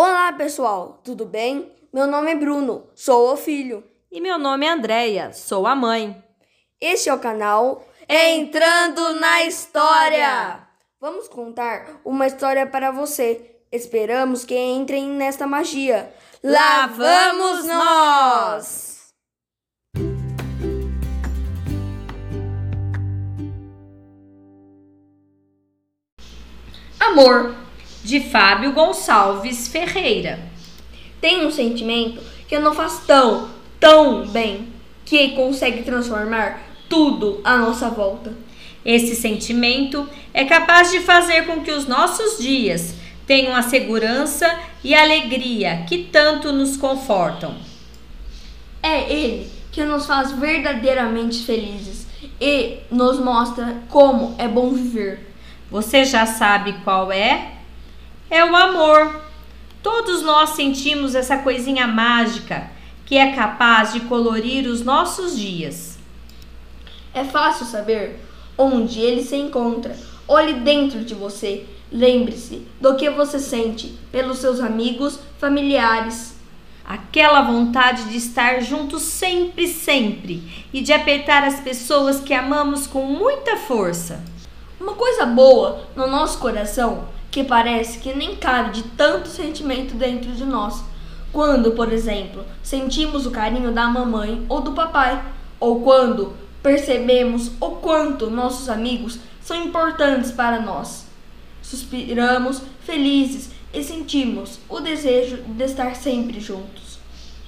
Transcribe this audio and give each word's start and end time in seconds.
Olá, 0.00 0.32
pessoal, 0.32 1.00
tudo 1.02 1.24
bem? 1.24 1.72
Meu 1.92 2.06
nome 2.06 2.30
é 2.30 2.36
Bruno, 2.36 2.88
sou 2.94 3.32
o 3.32 3.36
filho. 3.36 3.82
E 4.12 4.20
meu 4.20 4.38
nome 4.38 4.64
é 4.64 4.70
Andreia, 4.70 5.32
sou 5.32 5.66
a 5.66 5.74
mãe. 5.74 6.22
Este 6.80 7.08
é 7.08 7.14
o 7.14 7.18
canal 7.18 7.84
Entrando 8.08 9.14
na 9.14 9.42
História. 9.42 10.60
Vamos 11.00 11.26
contar 11.26 12.00
uma 12.04 12.28
história 12.28 12.64
para 12.64 12.92
você. 12.92 13.56
Esperamos 13.72 14.44
que 14.44 14.56
entrem 14.56 15.08
nesta 15.08 15.48
magia. 15.48 16.14
Lá 16.44 16.86
vamos 16.86 17.66
nós! 17.66 19.12
Amor, 27.00 27.67
de 28.08 28.20
Fábio 28.20 28.72
Gonçalves 28.72 29.68
Ferreira. 29.68 30.38
Tem 31.20 31.46
um 31.46 31.50
sentimento 31.50 32.22
que 32.48 32.58
não 32.58 32.72
faz 32.72 33.02
tão, 33.06 33.50
tão 33.78 34.26
bem 34.26 34.68
que 35.04 35.32
consegue 35.32 35.82
transformar 35.82 36.58
tudo 36.88 37.38
à 37.44 37.58
nossa 37.58 37.90
volta. 37.90 38.32
Esse 38.82 39.14
sentimento 39.14 40.08
é 40.32 40.46
capaz 40.46 40.90
de 40.90 41.00
fazer 41.00 41.44
com 41.44 41.60
que 41.60 41.70
os 41.70 41.86
nossos 41.86 42.38
dias 42.38 42.94
tenham 43.26 43.54
a 43.54 43.60
segurança 43.60 44.58
e 44.82 44.94
a 44.94 45.02
alegria 45.02 45.84
que 45.86 46.04
tanto 46.04 46.50
nos 46.50 46.78
confortam. 46.78 47.56
É 48.82 49.12
ele 49.12 49.50
que 49.70 49.84
nos 49.84 50.06
faz 50.06 50.32
verdadeiramente 50.32 51.44
felizes 51.44 52.06
e 52.40 52.78
nos 52.90 53.20
mostra 53.20 53.82
como 53.90 54.34
é 54.38 54.48
bom 54.48 54.70
viver. 54.70 55.30
Você 55.70 56.06
já 56.06 56.24
sabe 56.24 56.72
qual 56.82 57.12
é? 57.12 57.57
É 58.30 58.44
o 58.44 58.54
amor. 58.54 59.22
Todos 59.82 60.20
nós 60.22 60.50
sentimos 60.50 61.14
essa 61.14 61.38
coisinha 61.38 61.86
mágica 61.86 62.70
que 63.06 63.16
é 63.16 63.32
capaz 63.32 63.94
de 63.94 64.00
colorir 64.00 64.68
os 64.68 64.84
nossos 64.84 65.38
dias. 65.38 65.96
É 67.14 67.24
fácil 67.24 67.64
saber 67.64 68.20
onde 68.58 69.00
ele 69.00 69.22
se 69.22 69.34
encontra. 69.34 69.96
Olhe 70.26 70.60
dentro 70.60 71.02
de 71.02 71.14
você. 71.14 71.64
Lembre-se 71.90 72.66
do 72.78 72.96
que 72.96 73.08
você 73.08 73.38
sente 73.38 73.98
pelos 74.12 74.38
seus 74.38 74.60
amigos, 74.60 75.18
familiares. 75.38 76.36
Aquela 76.84 77.40
vontade 77.40 78.10
de 78.10 78.18
estar 78.18 78.60
juntos 78.60 79.02
sempre, 79.04 79.66
sempre 79.66 80.66
e 80.70 80.82
de 80.82 80.92
apertar 80.92 81.44
as 81.44 81.60
pessoas 81.60 82.20
que 82.20 82.34
amamos 82.34 82.86
com 82.86 83.06
muita 83.06 83.56
força. 83.56 84.22
Uma 84.78 84.92
coisa 84.92 85.24
boa 85.24 85.88
no 85.96 86.06
nosso 86.06 86.38
coração 86.38 87.08
que 87.30 87.44
parece 87.44 87.98
que 87.98 88.14
nem 88.14 88.36
cabe 88.36 88.72
de 88.72 88.82
tanto 88.90 89.28
sentimento 89.28 89.94
dentro 89.94 90.32
de 90.32 90.44
nós. 90.44 90.82
Quando, 91.32 91.72
por 91.72 91.92
exemplo, 91.92 92.44
sentimos 92.62 93.26
o 93.26 93.30
carinho 93.30 93.70
da 93.70 93.86
mamãe 93.86 94.44
ou 94.48 94.60
do 94.60 94.72
papai, 94.72 95.22
ou 95.60 95.80
quando 95.82 96.34
percebemos 96.62 97.50
o 97.60 97.70
quanto 97.72 98.30
nossos 98.30 98.68
amigos 98.68 99.18
são 99.40 99.56
importantes 99.62 100.32
para 100.32 100.60
nós. 100.60 101.06
Suspiramos 101.62 102.62
felizes 102.80 103.50
e 103.72 103.82
sentimos 103.82 104.58
o 104.68 104.80
desejo 104.80 105.38
de 105.42 105.64
estar 105.64 105.94
sempre 105.94 106.40
juntos. 106.40 106.98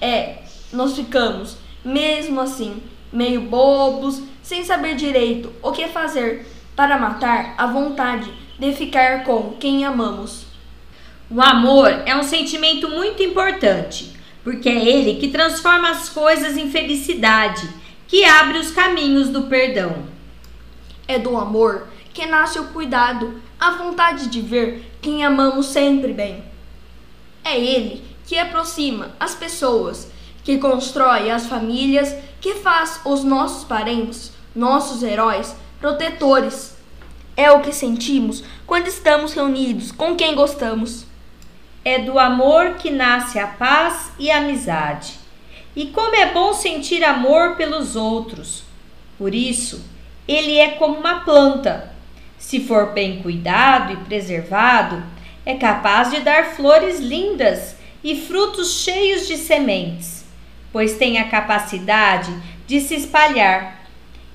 É, 0.00 0.42
nós 0.72 0.94
ficamos, 0.94 1.56
mesmo 1.84 2.40
assim, 2.40 2.82
meio 3.12 3.42
bobos, 3.42 4.22
sem 4.42 4.64
saber 4.64 4.96
direito 4.96 5.52
o 5.62 5.72
que 5.72 5.88
fazer 5.88 6.46
para 6.74 6.98
matar 6.98 7.54
a 7.56 7.66
vontade 7.66 8.32
de 8.58 8.72
ficar 8.72 9.24
com 9.24 9.52
quem 9.58 9.84
amamos. 9.84 10.46
O 11.30 11.40
amor 11.40 11.88
é 12.06 12.16
um 12.16 12.22
sentimento 12.22 12.88
muito 12.88 13.22
importante, 13.22 14.12
porque 14.42 14.68
é 14.68 14.84
ele 14.84 15.20
que 15.20 15.28
transforma 15.28 15.90
as 15.90 16.08
coisas 16.08 16.56
em 16.56 16.70
felicidade, 16.70 17.68
que 18.06 18.24
abre 18.24 18.58
os 18.58 18.70
caminhos 18.70 19.28
do 19.28 19.42
perdão. 19.42 20.06
É 21.06 21.18
do 21.18 21.36
amor 21.36 21.86
que 22.14 22.26
nasce 22.26 22.58
o 22.58 22.68
cuidado, 22.68 23.40
a 23.60 23.72
vontade 23.72 24.28
de 24.28 24.40
ver 24.40 24.90
quem 25.00 25.24
amamos 25.24 25.66
sempre 25.66 26.12
bem. 26.12 26.42
É 27.44 27.58
ele 27.58 28.02
que 28.26 28.38
aproxima 28.38 29.10
as 29.20 29.34
pessoas, 29.34 30.10
que 30.42 30.58
constrói 30.58 31.30
as 31.30 31.46
famílias, 31.46 32.14
que 32.40 32.54
faz 32.54 33.00
os 33.04 33.22
nossos 33.22 33.64
parentes, 33.64 34.32
nossos 34.54 35.02
heróis, 35.02 35.54
protetores. 35.78 36.77
É 37.38 37.52
o 37.52 37.60
que 37.60 37.72
sentimos 37.72 38.42
quando 38.66 38.88
estamos 38.88 39.32
reunidos 39.32 39.92
com 39.92 40.16
quem 40.16 40.34
gostamos. 40.34 41.06
É 41.84 42.00
do 42.00 42.18
amor 42.18 42.74
que 42.74 42.90
nasce 42.90 43.38
a 43.38 43.46
paz 43.46 44.10
e 44.18 44.28
a 44.28 44.38
amizade. 44.38 45.12
E 45.76 45.86
como 45.86 46.16
é 46.16 46.32
bom 46.32 46.52
sentir 46.52 47.04
amor 47.04 47.54
pelos 47.54 47.94
outros. 47.94 48.64
Por 49.16 49.32
isso, 49.32 49.88
ele 50.26 50.58
é 50.58 50.70
como 50.72 50.98
uma 50.98 51.20
planta. 51.20 51.92
Se 52.36 52.58
for 52.58 52.92
bem 52.92 53.22
cuidado 53.22 53.92
e 53.92 53.96
preservado, 53.98 55.00
é 55.46 55.54
capaz 55.54 56.10
de 56.10 56.18
dar 56.18 56.56
flores 56.56 56.98
lindas 56.98 57.76
e 58.02 58.16
frutos 58.16 58.80
cheios 58.80 59.28
de 59.28 59.36
sementes, 59.36 60.24
pois 60.72 60.96
tem 60.96 61.18
a 61.18 61.28
capacidade 61.28 62.36
de 62.66 62.80
se 62.80 62.96
espalhar. 62.96 63.80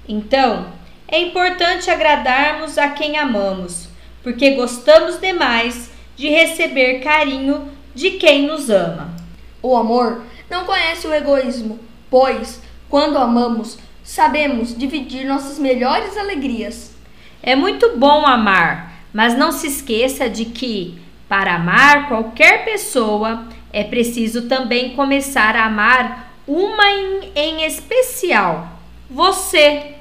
Então, 0.07 0.71
é 1.07 1.19
importante 1.19 1.89
agradarmos 1.89 2.77
a 2.77 2.89
quem 2.89 3.17
amamos, 3.17 3.87
porque 4.21 4.51
gostamos 4.51 5.19
demais 5.19 5.91
de 6.15 6.29
receber 6.29 6.99
carinho 6.99 7.69
de 7.93 8.11
quem 8.11 8.47
nos 8.47 8.69
ama. 8.69 9.13
O 9.61 9.75
amor 9.75 10.23
não 10.49 10.65
conhece 10.65 11.07
o 11.07 11.13
egoísmo, 11.13 11.79
pois, 12.09 12.61
quando 12.89 13.17
amamos, 13.17 13.77
sabemos 14.03 14.77
dividir 14.77 15.25
nossas 15.25 15.57
melhores 15.57 16.17
alegrias. 16.17 16.93
É 17.41 17.55
muito 17.55 17.97
bom 17.97 18.25
amar, 18.25 18.93
mas 19.13 19.37
não 19.37 19.51
se 19.51 19.67
esqueça 19.67 20.29
de 20.29 20.45
que, 20.45 20.99
para 21.27 21.55
amar 21.55 22.07
qualquer 22.07 22.65
pessoa, 22.65 23.47
é 23.71 23.83
preciso 23.83 24.43
também 24.43 24.95
começar 24.95 25.55
a 25.55 25.65
amar 25.65 26.33
uma 26.47 26.89
em, 26.91 27.31
em 27.35 27.65
especial: 27.65 28.67
você. 29.09 29.92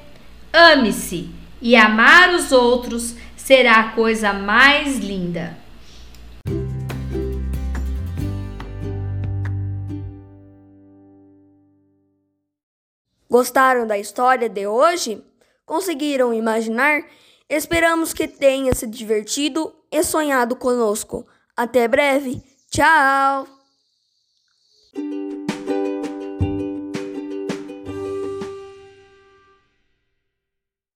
Ame-se 0.55 1.31
e 1.59 1.75
amar 1.75 2.35
os 2.35 2.51
outros 2.51 3.15
será 3.35 3.79
a 3.79 3.91
coisa 3.93 4.31
mais 4.31 4.99
linda. 4.99 5.57
Gostaram 13.27 13.87
da 13.87 13.97
história 13.97 14.47
de 14.47 14.67
hoje? 14.67 15.25
Conseguiram 15.65 16.31
imaginar? 16.31 17.01
Esperamos 17.49 18.13
que 18.13 18.27
tenha 18.27 18.75
se 18.75 18.85
divertido 18.85 19.73
e 19.91 20.03
sonhado 20.03 20.55
conosco. 20.55 21.25
Até 21.57 21.87
breve. 21.87 22.43
Tchau! 22.69 23.62